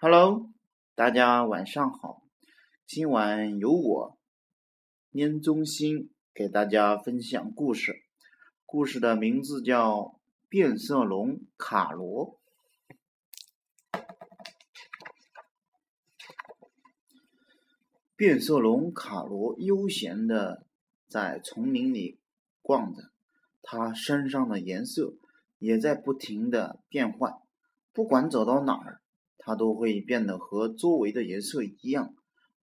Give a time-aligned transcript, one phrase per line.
[0.00, 0.48] Hello，
[0.94, 2.22] 大家晚上好。
[2.86, 4.16] 今晚由我
[5.12, 8.04] 拈中心给大家分享故事。
[8.64, 9.96] 故事的名字叫
[10.48, 12.38] 《变色龙卡罗》。
[18.14, 20.64] 变色龙卡罗悠闲的
[21.08, 22.20] 在丛林里
[22.62, 23.10] 逛着，
[23.62, 25.14] 它身上的颜色
[25.58, 27.34] 也在不停的变换。
[27.92, 29.00] 不管走到哪儿，
[29.48, 32.14] 它都会变得和周围的颜色一样，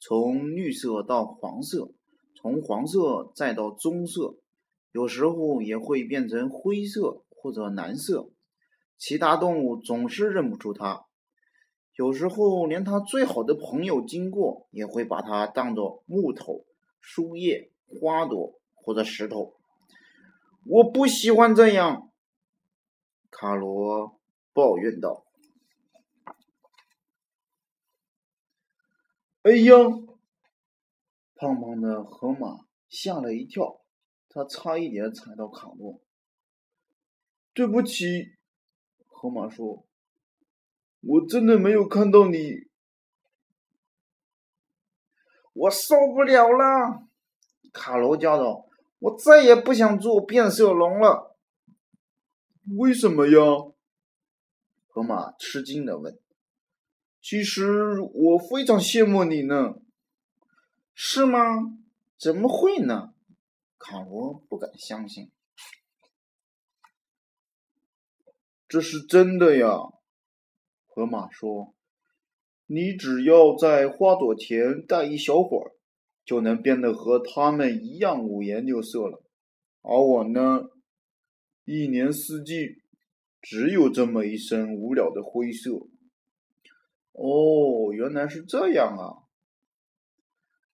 [0.00, 1.92] 从绿色到黄色，
[2.34, 4.34] 从黄色再到棕色，
[4.90, 8.30] 有时候也会变成灰色或者蓝色。
[8.98, 11.04] 其他动物总是认不出它。
[11.94, 16.64] 有时候，连它最好的朋友经过，也会把它当作木头、
[17.00, 19.54] 树叶、花朵或者石头。
[20.66, 22.10] 我不喜欢这样，
[23.30, 24.18] 卡罗
[24.52, 25.24] 抱怨道。
[29.42, 29.74] “哎呀！”
[31.36, 33.80] 胖胖的河马吓了一跳，
[34.28, 36.00] 他差一点踩到卡罗。
[37.52, 38.34] “对不起。”
[39.06, 39.84] 河马说。
[41.04, 42.68] 我真的没有看到你，
[45.52, 47.08] 我受不了了！
[47.72, 48.68] 卡罗叫道
[49.00, 51.36] ：“我再也不想做变色龙了。”
[52.78, 53.36] 为什么呀？
[54.86, 56.16] 河马吃惊的问。
[57.22, 59.76] “其实我非常羡慕你呢。”
[60.94, 61.78] 是吗？
[62.18, 63.14] 怎么会呢？
[63.78, 65.30] 卡罗不敢相信。
[68.68, 69.78] 这是真的呀。
[70.86, 71.74] 河马说
[72.66, 75.72] ：“你只要在花朵田待一小会儿，
[76.24, 79.22] 就能变得和它们一样五颜六色了。
[79.80, 80.64] 而我呢，
[81.64, 82.82] 一年四季
[83.40, 85.70] 只有这么一身无聊的灰色。”
[87.12, 89.22] 哦，原来是这样啊！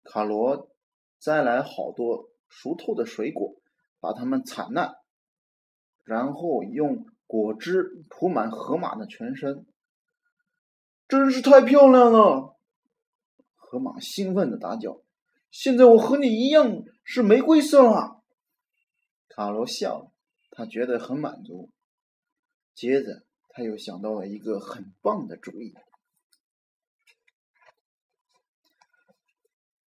[0.05, 0.71] 卡罗
[1.19, 3.57] 摘来好多熟透的水果，
[4.01, 4.95] 把它们踩烂，
[6.05, 9.67] 然后用果汁涂满河马的全身。
[11.09, 12.57] 真是太漂亮了！
[13.57, 15.03] 河马兴奋的大叫
[15.51, 18.23] ：“现在我和你一样是玫瑰色了。”
[19.29, 20.13] 卡罗笑了，
[20.51, 21.71] 他觉得很满足。
[22.75, 25.75] 接着，他又想到了一个很棒的主意。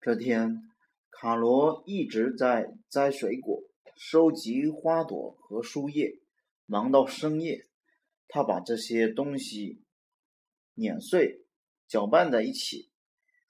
[0.02, 0.62] 这天，
[1.12, 3.64] 卡罗一直在摘水果、
[3.98, 6.20] 收集花朵和树叶，
[6.66, 7.66] 忙到深夜。
[8.30, 9.84] 他把这些东西。
[10.76, 11.44] 碾碎，
[11.86, 12.90] 搅拌在一起，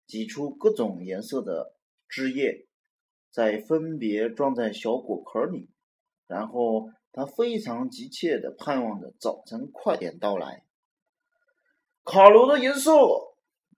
[0.07, 1.75] 挤出各种颜色的
[2.07, 2.65] 汁液，
[3.29, 5.69] 再分别装在小果壳里。
[6.25, 10.65] 然后他非常急切地盼望着早晨快点到来。
[12.03, 12.91] 卡罗的颜色，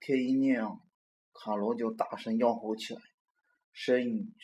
[0.00, 0.80] 天一亮，
[1.32, 3.00] 卡罗就大声吆喝起来，
[3.72, 4.34] 声音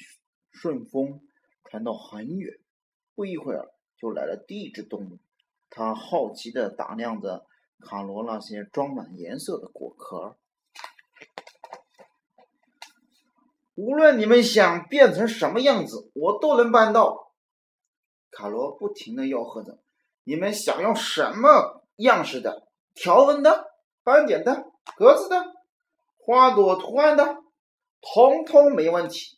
[0.50, 1.20] 顺风
[1.64, 2.58] 传到很远。
[3.14, 5.18] 不一会儿，就来了第一只动物，
[5.70, 7.46] 它好奇地打量着。
[7.80, 10.36] 卡罗那些装满颜色的果壳，
[13.76, 17.34] 无论你们想变成什么样子，我都能办到。
[18.32, 19.78] 卡罗不停的吆喝着
[20.26, 22.66] ：“你们想要什么样式的？
[22.96, 23.70] 条纹的、
[24.02, 25.36] 斑点的、格子的、
[26.28, 27.42] 花朵图案的，
[28.02, 29.34] 通通没问题。”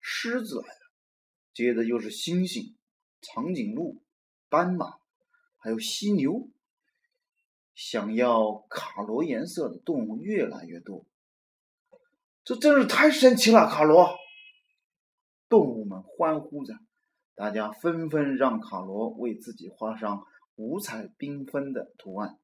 [0.00, 0.64] 狮子，
[1.52, 2.72] 接着又是猩猩、
[3.20, 4.02] 长颈鹿、
[4.48, 4.94] 斑马。
[5.58, 6.48] 还有犀牛，
[7.74, 11.04] 想要卡罗颜色的动物越来越多，
[12.42, 13.68] 这真是太神奇了！
[13.68, 14.16] 卡罗，
[15.50, 16.72] 动物们欢呼着，
[17.34, 20.24] 大家纷纷让卡罗为自己画上
[20.54, 22.39] 五彩缤纷的图案。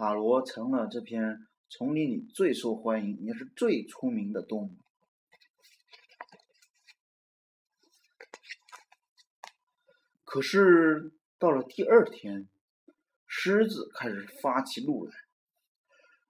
[0.00, 4.70] 卡罗成了这片丛林里最受欢迎也是最出名的动物。
[10.24, 11.12] 可是。
[11.38, 12.50] 到了第二天，
[13.26, 15.12] 狮子开始发起怒来。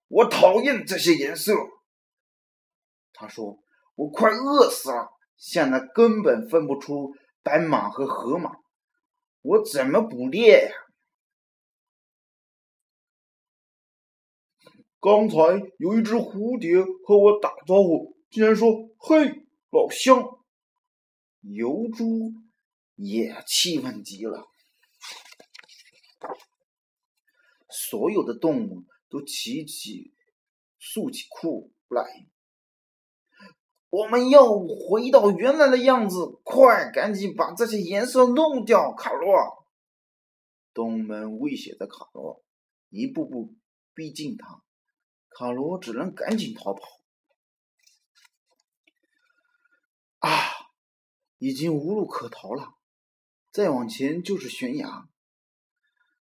[0.06, 1.52] 我讨厌这些颜色，
[3.12, 3.58] 他说
[3.96, 7.12] ：“我快饿死了，现在根本分不出
[7.42, 8.52] 斑马和河马，
[9.42, 10.72] 我怎么捕猎呀？”
[15.00, 15.36] 刚才
[15.78, 18.68] 有一只蝴蝶和我打招呼，竟然说
[19.00, 20.22] ：“嘿，老乡！”
[21.40, 22.34] 油猪
[22.96, 24.46] 也气愤极了。
[27.70, 30.12] 所有的动物都齐齐
[30.78, 32.04] 竖起裤来。
[33.88, 39.66] 我们要回到原来的样子，快，赶紧把这些颜色弄掉，卡罗！
[40.74, 42.44] 动物们威胁着卡罗。
[42.90, 43.54] 一步步
[43.94, 44.62] 逼近他，
[45.40, 46.82] 卡罗只能赶紧逃跑。
[50.18, 50.28] 啊，
[51.38, 52.74] 已经无路可逃了，
[53.50, 55.08] 再往前就是悬崖。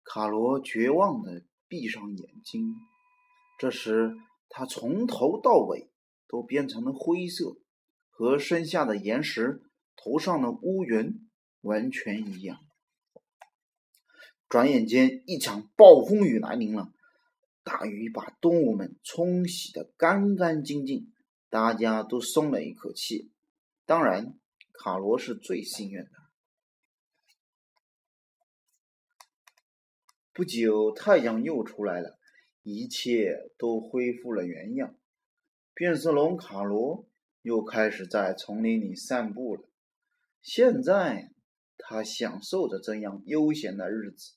[0.03, 2.75] 卡罗绝望的闭上眼睛，
[3.57, 4.15] 这时
[4.47, 5.89] 他从头到尾
[6.27, 7.57] 都变成了灰色，
[8.11, 9.63] 和身下的岩石、
[9.95, 11.27] 头上的乌云
[11.61, 12.59] 完全一样。
[14.47, 16.94] 转眼间，一场暴风雨来临了，
[17.69, 21.13] 大雨把动物们冲洗得干干净净，
[21.51, 23.30] 大家都松了一口气。
[23.86, 24.33] 当然，
[24.74, 26.10] 卡罗是最幸运的。
[30.33, 32.18] 不久，太阳又出来了，
[32.63, 34.95] 一切都恢复了原样。
[35.75, 37.07] 变色龙卡罗
[37.44, 39.69] 又开始在丛林里散步了。
[40.42, 41.31] 现在，
[41.77, 44.33] 他享受着这样悠闲的日子。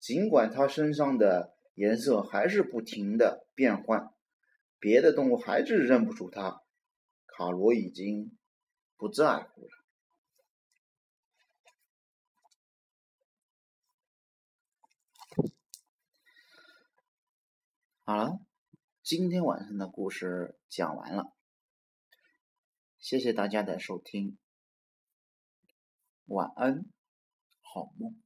[0.00, 4.10] 尽管他身上的颜色还是不停的变换，
[4.78, 6.62] 别的动物还是认不出它，
[7.26, 8.38] 卡罗已经
[8.96, 9.68] 不在乎了。
[18.04, 18.40] 好了，
[19.02, 21.34] 今天晚上的故事讲完了，
[22.98, 24.38] 谢谢大家的收听，
[26.24, 26.86] 晚安，
[27.60, 28.25] 好梦。